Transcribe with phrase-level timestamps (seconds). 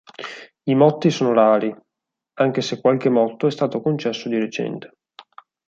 [0.63, 1.71] I motti sono rari,
[2.39, 4.95] anche se qualche motto è stato concesso di recente.